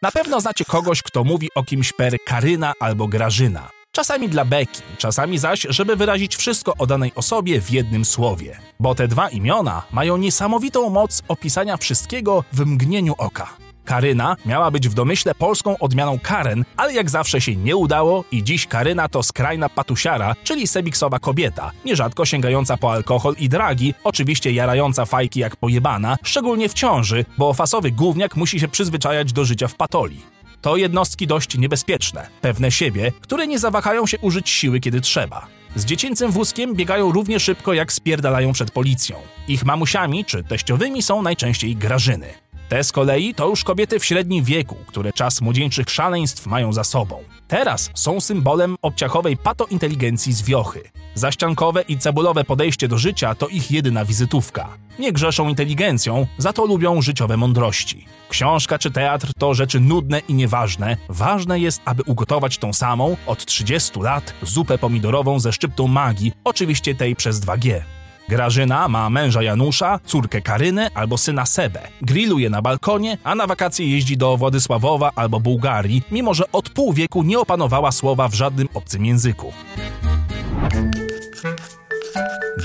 Na 0.03 0.11
pewno 0.11 0.41
znacie 0.41 0.65
kogoś, 0.65 1.01
kto 1.01 1.23
mówi 1.23 1.49
o 1.55 1.63
kimś 1.63 1.93
per 1.93 2.17
Karyna 2.25 2.73
albo 2.79 3.07
Grażyna. 3.07 3.69
Czasami 3.91 4.29
dla 4.29 4.45
beki, 4.45 4.81
czasami 4.97 5.37
zaś, 5.37 5.65
żeby 5.69 5.95
wyrazić 5.95 6.35
wszystko 6.35 6.73
o 6.77 6.87
danej 6.87 7.11
osobie 7.15 7.61
w 7.61 7.71
jednym 7.71 8.05
słowie. 8.05 8.59
Bo 8.79 8.95
te 8.95 9.07
dwa 9.07 9.29
imiona 9.29 9.83
mają 9.91 10.17
niesamowitą 10.17 10.89
moc 10.89 11.21
opisania 11.27 11.77
wszystkiego 11.77 12.43
w 12.53 12.65
mgnieniu 12.65 13.13
oka. 13.17 13.62
Karyna 13.85 14.35
miała 14.45 14.71
być 14.71 14.89
w 14.89 14.93
domyśle 14.93 15.35
polską 15.35 15.77
odmianą 15.77 16.19
Karen, 16.19 16.65
ale 16.77 16.93
jak 16.93 17.09
zawsze 17.09 17.41
się 17.41 17.55
nie 17.55 17.75
udało 17.75 18.23
i 18.31 18.43
dziś 18.43 18.67
Karyna 18.67 19.09
to 19.09 19.23
skrajna 19.23 19.69
patusiara, 19.69 20.35
czyli 20.43 20.67
sebiksowa 20.67 21.19
kobieta, 21.19 21.71
nierzadko 21.85 22.25
sięgająca 22.25 22.77
po 22.77 22.91
alkohol 22.91 23.35
i 23.39 23.49
dragi, 23.49 23.93
oczywiście 24.03 24.51
jarająca 24.51 25.05
fajki 25.05 25.39
jak 25.39 25.55
pojebana, 25.55 26.17
szczególnie 26.23 26.69
w 26.69 26.73
ciąży, 26.73 27.25
bo 27.37 27.53
fasowy 27.53 27.91
gówniak 27.91 28.35
musi 28.35 28.59
się 28.59 28.67
przyzwyczajać 28.67 29.33
do 29.33 29.45
życia 29.45 29.67
w 29.67 29.75
patoli. 29.75 30.21
To 30.61 30.77
jednostki 30.77 31.27
dość 31.27 31.57
niebezpieczne, 31.57 32.27
pewne 32.41 32.71
siebie, 32.71 33.11
które 33.21 33.47
nie 33.47 33.59
zawahają 33.59 34.07
się 34.07 34.19
użyć 34.19 34.49
siły 34.49 34.79
kiedy 34.79 35.01
trzeba. 35.01 35.47
Z 35.75 35.85
dziecięcym 35.85 36.31
wózkiem 36.31 36.75
biegają 36.75 37.11
równie 37.11 37.39
szybko 37.39 37.73
jak 37.73 37.93
spierdalają 37.93 38.53
przed 38.53 38.71
policją. 38.71 39.15
Ich 39.47 39.65
mamusiami 39.65 40.25
czy 40.25 40.43
teściowymi 40.43 41.01
są 41.01 41.21
najczęściej 41.21 41.75
grażyny. 41.75 42.42
Te 42.73 42.83
z 42.83 42.91
kolei 42.91 43.33
to 43.33 43.47
już 43.47 43.63
kobiety 43.63 43.99
w 43.99 44.05
średnim 44.05 44.43
wieku, 44.43 44.75
które 44.87 45.13
czas 45.13 45.41
młodzieńczych 45.41 45.89
szaleństw 45.89 46.45
mają 46.45 46.73
za 46.73 46.83
sobą. 46.83 47.23
Teraz 47.47 47.91
są 47.93 48.21
symbolem 48.21 48.75
obciachowej 48.81 49.37
patointeligencji 49.37 50.33
z 50.33 50.41
wiochy. 50.41 50.81
Zaściankowe 51.15 51.81
i 51.81 51.97
cebulowe 51.97 52.43
podejście 52.43 52.87
do 52.87 52.97
życia 52.97 53.35
to 53.35 53.47
ich 53.47 53.71
jedyna 53.71 54.05
wizytówka. 54.05 54.69
Nie 54.99 55.11
grzeszą 55.11 55.49
inteligencją, 55.49 56.27
za 56.37 56.53
to 56.53 56.65
lubią 56.65 57.01
życiowe 57.01 57.37
mądrości. 57.37 58.05
Książka 58.29 58.77
czy 58.79 58.91
teatr 58.91 59.31
to 59.37 59.53
rzeczy 59.53 59.79
nudne 59.79 60.19
i 60.19 60.33
nieważne. 60.33 60.97
Ważne 61.09 61.59
jest, 61.59 61.81
aby 61.85 62.03
ugotować 62.03 62.57
tą 62.57 62.73
samą, 62.73 63.17
od 63.25 63.45
30 63.45 63.99
lat, 63.99 64.33
zupę 64.41 64.77
pomidorową 64.77 65.39
ze 65.39 65.53
szczyptą 65.53 65.87
magii, 65.87 66.31
oczywiście 66.43 66.95
tej 66.95 67.15
przez 67.15 67.39
2G. 67.41 67.81
Grażyna 68.29 68.87
ma 68.87 69.09
męża 69.09 69.43
Janusza, 69.43 69.99
córkę 70.05 70.41
Karynę 70.41 70.89
albo 70.95 71.17
syna 71.17 71.45
Sebę. 71.45 71.87
Grilluje 72.01 72.49
na 72.49 72.61
balkonie, 72.61 73.17
a 73.23 73.35
na 73.35 73.47
wakacje 73.47 73.87
jeździ 73.87 74.17
do 74.17 74.37
Władysławowa 74.37 75.11
albo 75.15 75.39
Bułgarii, 75.39 76.03
mimo 76.11 76.33
że 76.33 76.51
od 76.51 76.69
pół 76.69 76.93
wieku 76.93 77.23
nie 77.23 77.39
opanowała 77.39 77.91
słowa 77.91 78.27
w 78.27 78.33
żadnym 78.33 78.67
obcym 78.73 79.05
języku. 79.05 79.53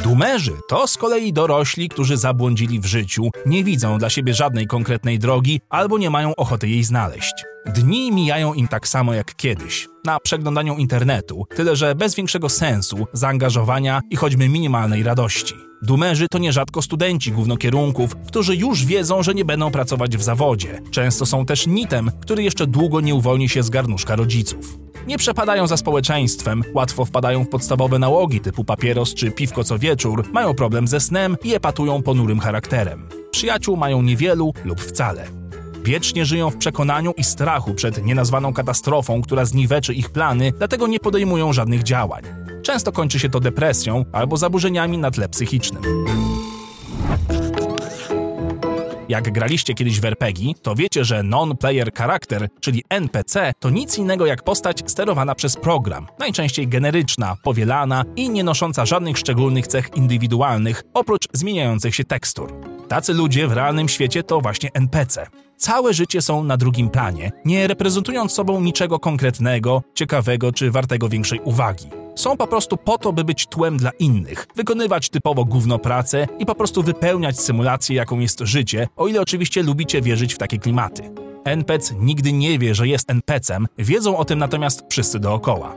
Dumerzy 0.08 0.52
to 0.68 0.86
z 0.86 0.96
kolei 0.96 1.32
dorośli, 1.32 1.88
którzy 1.88 2.16
zabłądzili 2.16 2.80
w 2.80 2.86
życiu, 2.86 3.30
nie 3.46 3.64
widzą 3.64 3.98
dla 3.98 4.10
siebie 4.10 4.34
żadnej 4.34 4.66
konkretnej 4.66 5.18
drogi 5.18 5.60
albo 5.68 5.98
nie 5.98 6.10
mają 6.10 6.36
ochoty 6.36 6.68
jej 6.68 6.84
znaleźć. 6.84 7.34
Dni 7.66 8.12
mijają 8.12 8.54
im 8.54 8.68
tak 8.68 8.88
samo 8.88 9.14
jak 9.14 9.36
kiedyś, 9.36 9.88
na 10.04 10.20
przeglądaniu 10.20 10.76
internetu, 10.76 11.46
tyle 11.56 11.76
że 11.76 11.94
bez 11.94 12.14
większego 12.14 12.48
sensu, 12.48 13.06
zaangażowania 13.12 14.00
i 14.10 14.16
choćby 14.16 14.48
minimalnej 14.48 15.02
radości. 15.02 15.54
Dumerzy 15.82 16.26
to 16.30 16.38
nierzadko 16.38 16.82
studenci 16.82 17.32
gównokierunków, 17.32 18.16
którzy 18.26 18.56
już 18.56 18.84
wiedzą, 18.84 19.22
że 19.22 19.34
nie 19.34 19.44
będą 19.44 19.70
pracować 19.70 20.16
w 20.16 20.22
zawodzie. 20.22 20.80
Często 20.90 21.26
są 21.26 21.46
też 21.46 21.66
nitem, 21.66 22.10
który 22.20 22.42
jeszcze 22.42 22.66
długo 22.66 23.00
nie 23.00 23.14
uwolni 23.14 23.48
się 23.48 23.62
z 23.62 23.70
garnuszka 23.70 24.16
rodziców. 24.16 24.78
Nie 25.08 25.18
przepadają 25.18 25.66
za 25.66 25.76
społeczeństwem, 25.76 26.62
łatwo 26.74 27.04
wpadają 27.04 27.44
w 27.44 27.48
podstawowe 27.48 27.98
nałogi 27.98 28.40
typu 28.40 28.64
papieros 28.64 29.14
czy 29.14 29.30
piwko 29.30 29.64
co 29.64 29.78
wieczór, 29.78 30.24
mają 30.32 30.54
problem 30.54 30.88
ze 30.88 31.00
snem 31.00 31.36
i 31.44 31.54
epatują 31.54 32.02
ponurym 32.02 32.40
charakterem. 32.40 33.08
Przyjaciół 33.30 33.76
mają 33.76 34.02
niewielu 34.02 34.52
lub 34.64 34.80
wcale. 34.80 35.24
Wiecznie 35.84 36.24
żyją 36.24 36.50
w 36.50 36.56
przekonaniu 36.56 37.12
i 37.16 37.24
strachu 37.24 37.74
przed 37.74 38.04
nienazwaną 38.04 38.52
katastrofą, 38.52 39.22
która 39.22 39.44
zniweczy 39.44 39.94
ich 39.94 40.10
plany, 40.10 40.52
dlatego 40.58 40.86
nie 40.86 41.00
podejmują 41.00 41.52
żadnych 41.52 41.82
działań. 41.82 42.22
Często 42.62 42.92
kończy 42.92 43.18
się 43.18 43.28
to 43.28 43.40
depresją 43.40 44.04
albo 44.12 44.36
zaburzeniami 44.36 44.98
na 44.98 45.10
tle 45.10 45.28
psychicznym. 45.28 45.82
Jak 49.08 49.32
graliście 49.32 49.74
kiedyś 49.74 50.00
w 50.00 50.04
RPG, 50.04 50.52
to 50.62 50.74
wiecie, 50.74 51.04
że 51.04 51.22
non-player 51.22 51.92
character, 51.92 52.48
czyli 52.60 52.84
NPC, 52.88 53.52
to 53.60 53.70
nic 53.70 53.98
innego 53.98 54.26
jak 54.26 54.42
postać 54.42 54.82
sterowana 54.86 55.34
przez 55.34 55.56
program, 55.56 56.06
najczęściej 56.18 56.68
generyczna, 56.68 57.36
powielana 57.42 58.04
i 58.16 58.30
nie 58.30 58.44
nosząca 58.44 58.86
żadnych 58.86 59.18
szczególnych 59.18 59.66
cech 59.66 59.96
indywidualnych, 59.96 60.82
oprócz 60.94 61.28
zmieniających 61.32 61.94
się 61.94 62.04
tekstur. 62.04 62.52
Tacy 62.88 63.14
ludzie 63.14 63.48
w 63.48 63.52
realnym 63.52 63.88
świecie 63.88 64.22
to 64.22 64.40
właśnie 64.40 64.70
NPC. 64.74 65.26
Całe 65.56 65.94
życie 65.94 66.22
są 66.22 66.44
na 66.44 66.56
drugim 66.56 66.90
planie, 66.90 67.30
nie 67.44 67.66
reprezentując 67.66 68.32
sobą 68.32 68.60
niczego 68.60 68.98
konkretnego, 68.98 69.82
ciekawego 69.94 70.52
czy 70.52 70.70
wartego 70.70 71.08
większej 71.08 71.40
uwagi. 71.40 71.86
Są 72.18 72.36
po 72.36 72.46
prostu 72.46 72.76
po 72.76 72.98
to, 72.98 73.12
by 73.12 73.24
być 73.24 73.46
tłem 73.46 73.76
dla 73.76 73.90
innych, 73.98 74.46
wykonywać 74.56 75.08
typowo 75.08 75.44
gówno 75.44 75.78
pracę 75.78 76.26
i 76.38 76.46
po 76.46 76.54
prostu 76.54 76.82
wypełniać 76.82 77.40
symulację, 77.40 77.96
jaką 77.96 78.18
jest 78.18 78.40
życie, 78.40 78.88
o 78.96 79.08
ile 79.08 79.20
oczywiście 79.20 79.62
lubicie 79.62 80.02
wierzyć 80.02 80.34
w 80.34 80.38
takie 80.38 80.58
klimaty. 80.58 81.10
NPC 81.44 81.94
nigdy 81.94 82.32
nie 82.32 82.58
wie, 82.58 82.74
że 82.74 82.88
jest 82.88 83.10
NPC-em, 83.10 83.66
wiedzą 83.78 84.16
o 84.16 84.24
tym 84.24 84.38
natomiast 84.38 84.82
wszyscy 84.90 85.18
dookoła. 85.18 85.74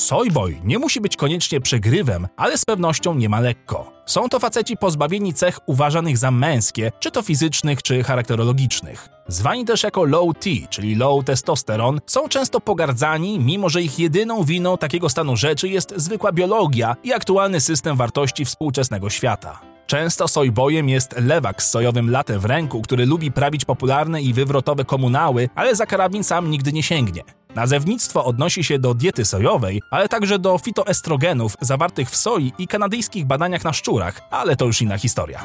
Soyboy 0.00 0.60
nie 0.64 0.78
musi 0.78 1.00
być 1.00 1.16
koniecznie 1.16 1.60
przegrywem, 1.60 2.28
ale 2.36 2.58
z 2.58 2.64
pewnością 2.64 3.14
nie 3.14 3.28
ma 3.28 3.40
lekko. 3.40 3.92
Są 4.06 4.28
to 4.28 4.40
faceci 4.40 4.76
pozbawieni 4.76 5.34
cech 5.34 5.58
uważanych 5.66 6.18
za 6.18 6.30
męskie, 6.30 6.92
czy 7.00 7.10
to 7.10 7.22
fizycznych, 7.22 7.82
czy 7.82 8.02
charakterologicznych. 8.02 9.08
Zwani 9.28 9.64
też 9.64 9.82
jako 9.82 10.04
low 10.04 10.34
T, 10.38 10.50
czyli 10.70 10.94
low 10.94 11.24
testosteron, 11.24 12.00
są 12.06 12.28
często 12.28 12.60
pogardzani, 12.60 13.38
mimo 13.38 13.68
że 13.68 13.82
ich 13.82 13.98
jedyną 13.98 14.44
winą 14.44 14.78
takiego 14.78 15.08
stanu 15.08 15.36
rzeczy 15.36 15.68
jest 15.68 15.94
zwykła 15.96 16.32
biologia 16.32 16.96
i 17.04 17.12
aktualny 17.12 17.60
system 17.60 17.96
wartości 17.96 18.44
współczesnego 18.44 19.10
świata. 19.10 19.60
Często 19.86 20.28
sojbojem 20.28 20.88
jest 20.88 21.14
lewak 21.18 21.62
z 21.62 21.70
sojowym 21.70 22.10
latem 22.10 22.40
w 22.40 22.44
ręku, 22.44 22.82
który 22.82 23.06
lubi 23.06 23.32
prawić 23.32 23.64
popularne 23.64 24.22
i 24.22 24.32
wywrotowe 24.32 24.84
komunały, 24.84 25.48
ale 25.54 25.76
za 25.76 25.86
karabin 25.86 26.24
sam 26.24 26.50
nigdy 26.50 26.72
nie 26.72 26.82
sięgnie. 26.82 27.22
Nazewnictwo 27.54 28.24
odnosi 28.24 28.64
się 28.64 28.78
do 28.78 28.94
diety 28.94 29.24
sojowej, 29.24 29.82
ale 29.90 30.08
także 30.08 30.38
do 30.38 30.58
fitoestrogenów 30.58 31.56
zawartych 31.60 32.10
w 32.10 32.16
soi 32.16 32.52
i 32.58 32.66
kanadyjskich 32.66 33.24
badaniach 33.24 33.64
na 33.64 33.72
szczurach, 33.72 34.20
ale 34.30 34.56
to 34.56 34.64
już 34.64 34.82
inna 34.82 34.98
historia. 34.98 35.44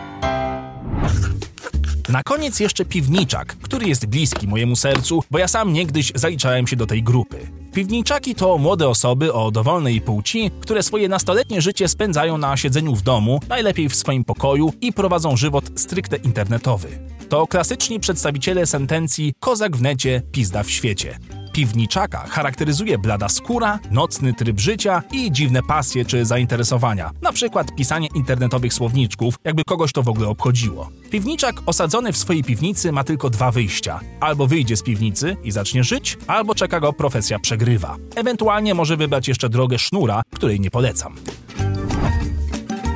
Na 2.10 2.24
koniec 2.24 2.60
jeszcze 2.60 2.86
piwniczak, 2.86 3.56
który 3.62 3.88
jest 3.88 4.06
bliski 4.06 4.48
mojemu 4.48 4.76
sercu, 4.76 5.24
bo 5.32 5.40
ja 5.40 5.48
sam 5.48 5.74
niegdyś 5.74 6.12
zaliczałem 6.16 6.68
się 6.68 6.76
do 6.76 6.86
tej 6.86 7.04
grupy. 7.04 7.48
Piwniczaki 7.74 8.36
to 8.36 8.58
młode 8.58 8.90
osoby 8.90 9.34
o 9.34 9.52
dowolnej 9.52 10.02
płci, 10.02 10.52
które 10.60 10.84
swoje 10.84 11.10
nastoletnie 11.10 11.62
życie 11.62 11.88
spędzają 11.88 12.38
na 12.38 12.58
siedzeniu 12.58 12.96
w 12.96 13.02
domu, 13.02 13.40
najlepiej 13.50 13.90
w 13.90 13.96
swoim 13.96 14.24
pokoju 14.24 14.74
i 14.82 14.94
prowadzą 14.94 15.38
żywot 15.38 15.80
stricte 15.80 16.18
internetowy. 16.18 16.88
To 17.30 17.48
klasyczni 17.48 18.00
przedstawiciele 18.00 18.66
sentencji 18.66 19.34
kozak 19.40 19.78
w 19.78 19.82
necie, 19.82 20.22
pizda 20.32 20.64
w 20.64 20.70
świecie. 20.70 21.18
Piwniczaka 21.56 22.18
charakteryzuje 22.28 22.98
blada 22.98 23.30
skóra, 23.30 23.80
nocny 23.92 24.34
tryb 24.34 24.60
życia 24.60 25.04
i 25.12 25.32
dziwne 25.32 25.62
pasje 25.64 26.06
czy 26.06 26.26
zainteresowania, 26.26 27.12
na 27.22 27.32
przykład 27.32 27.76
pisanie 27.76 28.08
internetowych 28.16 28.74
słowniczków, 28.74 29.36
jakby 29.44 29.64
kogoś 29.64 29.92
to 29.92 30.04
w 30.04 30.10
ogóle 30.10 30.28
obchodziło. 30.28 30.90
Piwniczak 31.12 31.56
osadzony 31.66 32.14
w 32.14 32.18
swojej 32.18 32.44
piwnicy 32.44 32.92
ma 32.92 33.04
tylko 33.04 33.30
dwa 33.30 33.52
wyjścia. 33.52 34.00
Albo 34.20 34.48
wyjdzie 34.48 34.78
z 34.78 34.84
piwnicy 34.84 35.38
i 35.44 35.52
zacznie 35.52 35.84
żyć, 35.84 36.18
albo 36.28 36.56
czeka 36.56 36.80
go 36.80 36.94
profesja 36.94 37.40
przegrywa. 37.40 37.96
Ewentualnie 38.16 38.74
może 38.74 38.98
wybrać 38.98 39.28
jeszcze 39.28 39.50
drogę 39.50 39.80
sznura, 39.80 40.22
której 40.34 40.60
nie 40.60 40.72
polecam. 40.72 41.16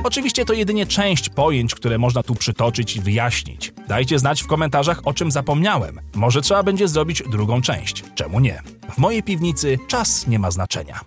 Oczywiście 0.04 0.44
to 0.44 0.52
jedynie 0.52 0.86
część 0.86 1.28
pojęć, 1.28 1.74
które 1.74 1.98
można 1.98 2.22
tu 2.22 2.34
przytoczyć 2.34 2.96
i 2.96 3.00
wyjaśnić. 3.00 3.72
Dajcie 3.88 4.18
znać 4.18 4.42
w 4.42 4.46
komentarzach, 4.46 5.00
o 5.04 5.14
czym 5.14 5.30
zapomniałem. 5.30 6.00
Może 6.14 6.40
trzeba 6.42 6.62
będzie 6.62 6.88
zrobić 6.88 7.22
drugą 7.30 7.62
część. 7.62 8.04
Czemu 8.14 8.40
nie? 8.40 8.62
W 8.92 8.98
mojej 8.98 9.22
piwnicy 9.22 9.78
czas 9.88 10.26
nie 10.26 10.38
ma 10.38 10.50
znaczenia. 10.50 11.00